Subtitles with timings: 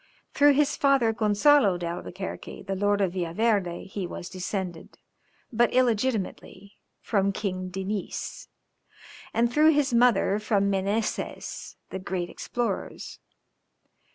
[0.33, 4.97] Through his father Gonzalo d'Albuquerque, the Lord of Villaverde, he was descended,
[5.53, 8.47] but illegitimately, from King Diniz;
[9.31, 13.19] and through his mother from the Menezez, the great explorers.